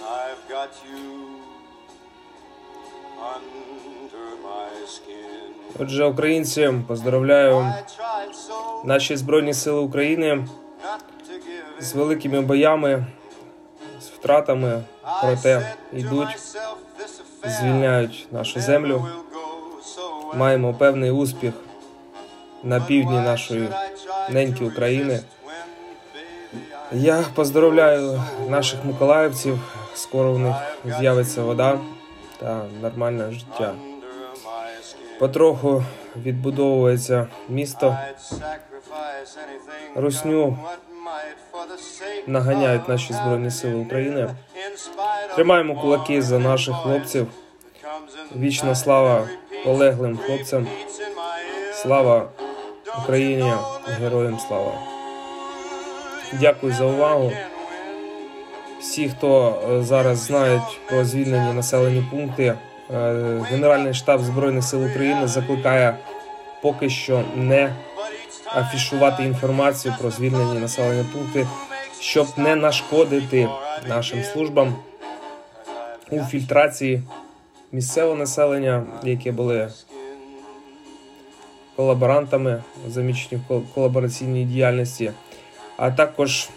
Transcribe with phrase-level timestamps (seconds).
[0.00, 1.40] I've got you
[3.34, 5.30] under my skin.
[5.78, 7.74] Отже, українці, поздравляю
[8.84, 10.46] наші Збройні Сили України
[11.80, 13.06] з великими боями,
[14.00, 14.82] з втратами,
[15.22, 16.38] проте йдуть,
[17.44, 19.06] звільняють нашу землю.
[20.34, 21.54] Маємо певний успіх
[22.62, 23.68] на півдні нашої
[24.30, 25.20] неньки України.
[26.92, 29.60] Я поздравляю наших миколаївців.
[29.94, 30.54] Скоро в них
[30.84, 31.78] з'явиться вода
[32.40, 33.74] та нормальне життя.
[35.18, 35.84] Потроху
[36.16, 37.96] відбудовується місто.
[39.94, 40.58] Русню
[42.26, 44.34] наганяють наші Збройні Сили України.
[45.34, 47.26] Тримаємо кулаки за наших хлопців.
[48.36, 49.28] Вічна слава
[49.64, 50.66] полеглим хлопцям.
[51.72, 52.28] Слава
[53.02, 53.52] Україні!
[54.00, 54.72] Героям слава!
[56.32, 57.32] Дякую за увагу.
[58.80, 62.56] Всі, хто е, зараз знають про звільнені населені пункти, е,
[63.50, 65.96] Генеральний штаб Збройних сил України закликає
[66.62, 67.74] поки що не
[68.56, 71.46] афішувати інформацію про звільнені населені пункти,
[72.00, 73.48] щоб не нашкодити
[73.88, 74.74] нашим службам
[76.10, 77.02] у фільтрації
[77.72, 79.68] місцевого населення, які були
[81.76, 85.12] колаборантами, замічені в кол- колабораційній діяльності,
[85.76, 86.48] а також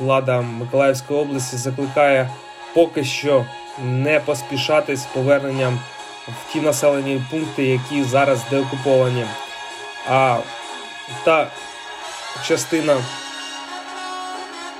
[0.00, 2.30] влада Миколаївської області закликає
[2.74, 3.44] поки що
[3.84, 5.80] не поспішати з поверненням
[6.28, 9.24] в ті населені пункти, які зараз деокуповані.
[10.10, 10.38] А
[11.24, 11.46] та
[12.44, 12.96] частина,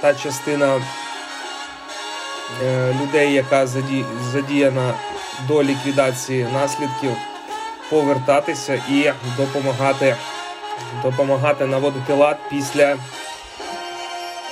[0.00, 0.80] та частина
[2.62, 3.66] е, людей, яка
[4.32, 4.94] задіяна
[5.48, 7.16] до ліквідації наслідків,
[7.90, 10.16] повертатися і допомагати,
[11.02, 12.96] допомагати наводити лад після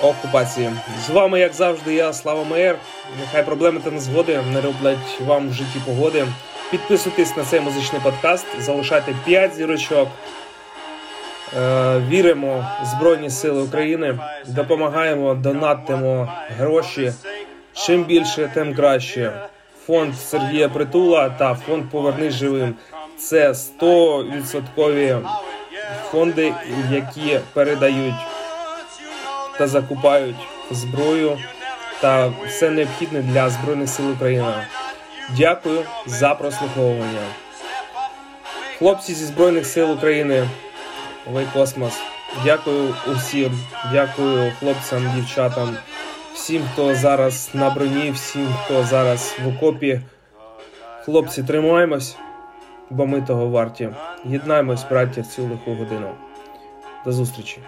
[0.03, 0.71] окупації.
[1.07, 2.77] З вами, як завжди, я Слава Меєр.
[3.21, 6.27] Нехай проблеми та незгоди не роблять вам в житті погоди.
[6.71, 10.09] Підписуйтесь на цей музичний подкаст, залишайте 5 зірочок.
[11.59, 17.13] Е, Віримо в Збройні Сили України, допомагаємо, донатимо гроші.
[17.73, 19.33] Чим більше, тим краще.
[19.87, 22.75] Фонд Сергія Притула та фонд Повернись живим.
[23.19, 25.21] Це 100%
[26.11, 26.53] фонди,
[26.91, 28.15] які передають
[29.59, 30.37] та закупають
[30.71, 31.39] зброю
[32.01, 34.55] та все необхідне для Збройних сил України.
[35.37, 37.23] Дякую за прослуховування.
[38.79, 40.49] Хлопці зі Збройних сил України.
[41.33, 41.93] Ви космос.
[42.45, 43.59] Дякую усім.
[43.93, 45.77] Дякую хлопцям, дівчатам,
[46.35, 50.01] всім, хто зараз на броні, всім, хто зараз в окопі.
[51.05, 52.17] Хлопці, тримаємось,
[52.91, 53.89] бо ми того варті.
[54.25, 56.11] Єднаємось, браття, в цю лиху годину.
[57.05, 57.59] До зустрічі.